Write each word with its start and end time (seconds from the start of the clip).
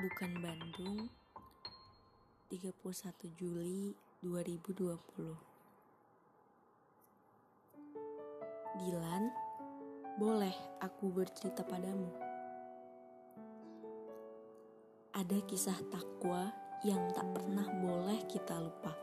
Bukan 0.00 0.32
Bandung 0.40 1.12
31 2.48 2.72
Juli 3.36 3.92
2020 4.24 4.96
Dilan, 8.80 9.28
boleh 10.16 10.56
aku 10.80 11.12
bercerita 11.12 11.60
padamu? 11.68 12.08
Ada 15.12 15.36
kisah 15.44 15.76
takwa 15.92 16.48
yang 16.80 17.12
tak 17.12 17.36
pernah 17.36 17.68
boleh 17.68 18.24
kita 18.24 18.56
lupa. 18.56 18.96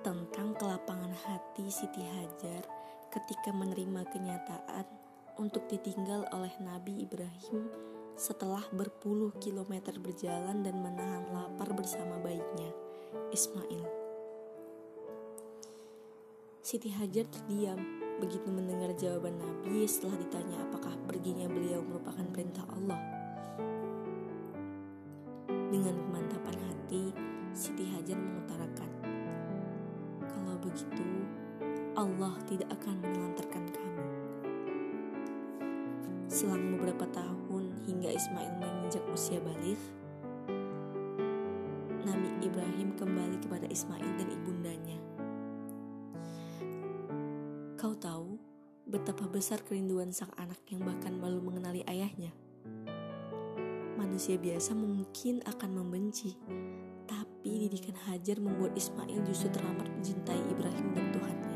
Tentang 0.00 0.56
kelapangan 0.56 1.12
hati 1.12 1.68
Siti 1.68 2.08
Hajar 2.08 2.64
ketika 3.12 3.52
menerima 3.52 4.08
kenyataan 4.08 4.88
untuk 5.36 5.68
ditinggal 5.68 6.24
oleh 6.32 6.56
Nabi 6.64 7.04
Ibrahim 7.04 7.97
setelah 8.18 8.66
berpuluh 8.74 9.30
kilometer 9.38 9.94
berjalan 10.02 10.66
dan 10.66 10.74
menahan 10.82 11.30
lapar 11.30 11.70
bersama 11.70 12.18
bayinya, 12.18 12.66
Ismail. 13.30 13.86
Siti 16.58 16.90
Hajar 16.90 17.30
terdiam 17.30 17.78
begitu 18.18 18.50
mendengar 18.50 18.90
jawaban 18.98 19.38
Nabi 19.38 19.86
setelah 19.86 20.18
ditanya 20.18 20.66
apakah 20.66 20.98
perginya 21.06 21.46
beliau 21.46 21.78
merupakan 21.78 22.26
perintah 22.34 22.66
Allah. 22.74 22.98
Dengan 25.70 25.94
kemantapan 26.02 26.58
hati, 26.58 27.14
Siti 27.54 27.86
Hajar 27.86 28.18
mengutarakan, 28.18 28.90
"Kalau 30.26 30.58
begitu, 30.58 31.06
Allah 31.94 32.34
tidak 32.50 32.66
akan 32.82 32.98
menelantarkan 32.98 33.64
kami." 33.70 34.06
Selang 36.26 36.76
beberapa 36.76 37.06
tahun 37.08 37.57
hingga 37.88 38.12
Ismail 38.12 38.52
menginjak 38.60 39.00
usia 39.08 39.40
balik, 39.40 39.80
Nabi 42.04 42.28
Ibrahim 42.44 42.92
kembali 43.00 43.40
kepada 43.40 43.64
Ismail 43.64 44.04
dan 44.20 44.28
ibundanya. 44.28 44.98
Kau 47.80 47.96
tahu 47.96 48.36
betapa 48.84 49.24
besar 49.32 49.64
kerinduan 49.64 50.12
sang 50.12 50.28
anak 50.36 50.60
yang 50.68 50.84
bahkan 50.84 51.16
baru 51.16 51.40
mengenali 51.40 51.80
ayahnya. 51.88 52.36
Manusia 53.96 54.36
biasa 54.36 54.76
mungkin 54.76 55.40
akan 55.48 55.70
membenci, 55.80 56.36
tapi 57.08 57.66
didikan 57.66 57.96
Hajar 58.04 58.36
membuat 58.36 58.76
Ismail 58.76 59.24
justru 59.24 59.48
teramat 59.48 59.88
mencintai 59.96 60.40
Ibrahim 60.52 60.92
dan 60.92 61.06
Tuhannya. 61.16 61.47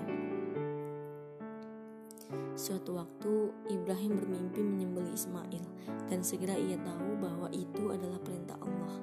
Suatu 2.62 2.94
waktu, 2.94 3.50
Ibrahim 3.74 4.22
bermimpi 4.22 4.62
menyembeli 4.62 5.18
Ismail, 5.18 5.66
dan 6.06 6.22
segera 6.22 6.54
ia 6.54 6.78
tahu 6.78 7.18
bahwa 7.18 7.50
itu 7.50 7.90
adalah 7.90 8.22
perintah 8.22 8.54
Allah. 8.62 8.94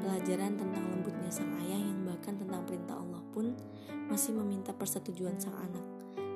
Pelajaran 0.00 0.56
tentang 0.56 0.80
lembutnya 0.80 1.28
sang 1.28 1.52
ayah 1.60 1.76
yang 1.76 2.08
bahkan 2.08 2.40
tentang 2.40 2.64
perintah 2.64 2.96
Allah 2.96 3.20
pun 3.36 3.52
masih 4.08 4.32
meminta 4.32 4.72
persetujuan 4.72 5.36
sang 5.36 5.60
anak, 5.60 5.84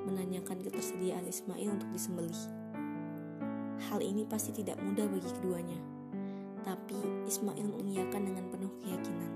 menanyakan 0.05 0.61
ketersediaan 0.61 1.25
Ismail 1.25 1.81
untuk 1.81 1.89
disembelih. 1.97 2.43
Hal 3.89 4.05
ini 4.05 4.29
pasti 4.29 4.53
tidak 4.53 4.77
mudah 4.85 5.09
bagi 5.09 5.33
keduanya, 5.33 5.81
tapi 6.61 7.25
Ismail 7.25 7.73
mengiyakan 7.73 8.21
dengan 8.21 8.53
penuh 8.53 8.73
keyakinan. 8.85 9.33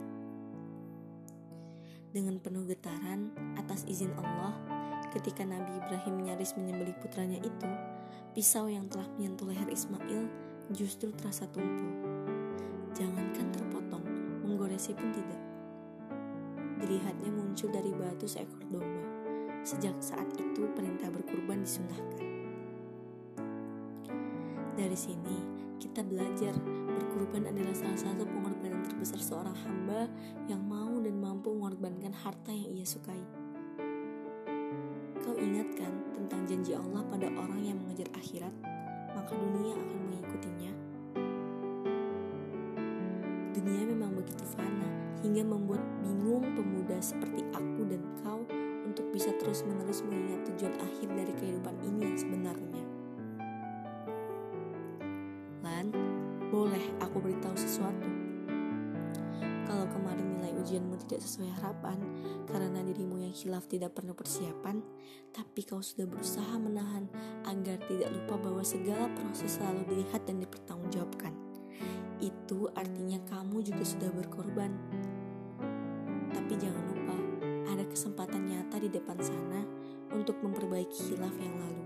Dengan 2.13 2.37
penuh 2.37 2.69
getaran 2.69 3.33
atas 3.57 3.89
izin 3.89 4.13
Allah, 4.21 4.83
Ketika 5.13 5.45
Nabi 5.45 5.77
Ibrahim 5.77 6.25
nyaris 6.25 6.57
menyembelih 6.57 6.97
putranya 6.97 7.37
itu, 7.37 7.69
pisau 8.33 8.65
yang 8.65 8.89
telah 8.89 9.05
menyentuh 9.21 9.45
leher 9.45 9.69
Ismail 9.69 10.25
justru 10.73 11.13
terasa 11.13 11.45
tumpul. 11.53 11.93
Jangankan 12.97 13.53
terpotong, 13.53 14.05
menggoresi 14.41 14.97
pun 14.97 15.13
tidak. 15.13 15.41
Dilihatnya 16.81 17.29
muncul 17.29 17.69
dari 17.69 17.93
batu 17.93 18.25
seekor 18.25 18.65
domba. 18.73 19.05
Sejak 19.69 20.01
saat 20.01 20.33
itu 20.33 20.65
perintah 20.73 21.13
berkurban 21.13 21.61
disunahkan. 21.61 22.27
Dari 24.73 24.97
sini 24.97 25.37
kita 25.77 26.01
belajar 26.09 26.57
berkurban 26.89 27.53
adalah 27.53 27.77
salah 27.77 28.01
satu 28.01 28.25
pengorbanan 28.25 28.81
terbesar 28.89 29.21
seorang 29.21 29.55
hamba 29.61 30.09
yang 30.49 30.65
mau 30.65 30.97
dan 31.05 31.21
mampu 31.21 31.53
mengorbankan 31.53 32.17
harta 32.17 32.49
yang 32.49 32.81
ia 32.81 32.89
sukai. 32.89 33.42
Ingatkan 35.43 35.91
tentang 36.15 36.47
janji 36.47 36.71
Allah 36.71 37.03
pada 37.11 37.27
orang 37.35 37.59
yang 37.67 37.75
mengejar 37.83 38.07
akhirat, 38.15 38.55
maka 39.11 39.35
dunia 39.35 39.75
akan 39.75 39.99
mengikutinya. 40.07 40.73
Dunia 43.51 43.83
memang 43.91 44.15
begitu 44.15 44.47
fana 44.55 44.87
hingga 45.19 45.43
membuat 45.43 45.83
bingung 45.99 46.47
pemuda 46.55 46.95
seperti 47.03 47.43
aku 47.51 47.83
dan 47.91 48.07
kau 48.23 48.47
untuk 48.87 49.03
bisa 49.11 49.35
terus-menerus 49.43 50.07
mengingat 50.07 50.47
tujuan 50.55 50.79
akhir 50.79 51.11
dari 51.11 51.33
kehidupan 51.35 51.75
ini 51.91 52.01
yang 52.07 52.17
sebenarnya. 52.23 52.85
Lan, 55.67 55.91
boleh 56.55 56.87
aku 57.03 57.19
beritahu 57.19 57.59
sesuatu? 57.59 58.32
Kalau 59.73 59.89
kemarin 59.89 60.33
ujianmu 60.63 60.95
tidak 61.05 61.21
sesuai 61.27 61.51
harapan 61.59 61.99
karena 62.47 62.81
dirimu 62.87 63.19
yang 63.19 63.35
hilaf 63.35 63.67
tidak 63.67 63.99
perlu 63.99 64.15
persiapan, 64.15 64.79
tapi 65.35 65.67
kau 65.67 65.83
sudah 65.83 66.07
berusaha 66.07 66.55
menahan 66.57 67.11
agar 67.51 67.83
tidak 67.91 68.15
lupa 68.15 68.39
bahwa 68.39 68.63
segala 68.63 69.11
proses 69.19 69.59
selalu 69.59 69.83
dilihat 69.91 70.23
dan 70.23 70.39
dipertanggungjawabkan. 70.39 71.35
Itu 72.23 72.71
artinya 72.79 73.19
kamu 73.27 73.67
juga 73.67 73.83
sudah 73.83 74.11
berkorban. 74.15 74.71
Tapi 76.31 76.53
jangan 76.55 76.85
lupa, 76.87 77.17
ada 77.75 77.85
kesempatan 77.91 78.47
nyata 78.47 78.77
di 78.79 78.89
depan 78.89 79.19
sana 79.19 79.67
untuk 80.15 80.39
memperbaiki 80.41 81.11
hilaf 81.11 81.35
yang 81.43 81.57
lalu. 81.59 81.85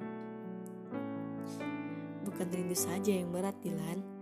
Bukan 2.28 2.47
rindu 2.53 2.76
saja 2.76 3.14
yang 3.14 3.32
berat, 3.32 3.56
Dilan 3.64 4.16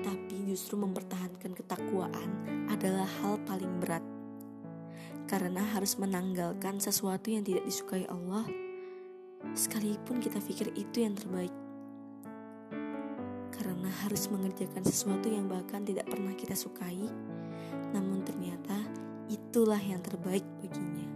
tapi 0.00 0.36
justru 0.48 0.76
mempertahankan 0.80 1.52
ketakwaan 1.56 2.30
adalah 2.68 3.08
hal 3.22 3.40
paling 3.48 3.80
berat. 3.80 4.04
Karena 5.28 5.60
harus 5.60 6.00
menanggalkan 6.00 6.80
sesuatu 6.80 7.28
yang 7.28 7.44
tidak 7.44 7.64
disukai 7.68 8.08
Allah, 8.08 8.48
sekalipun 9.52 10.20
kita 10.20 10.40
pikir 10.40 10.72
itu 10.76 11.04
yang 11.04 11.12
terbaik. 11.12 11.52
Karena 13.52 13.90
harus 14.04 14.28
mengerjakan 14.32 14.84
sesuatu 14.86 15.28
yang 15.28 15.50
bahkan 15.50 15.84
tidak 15.84 16.08
pernah 16.08 16.32
kita 16.32 16.56
sukai, 16.56 17.08
namun 17.92 18.24
ternyata 18.24 18.76
itulah 19.28 19.80
yang 19.80 20.00
terbaik 20.00 20.44
baginya. 20.64 21.07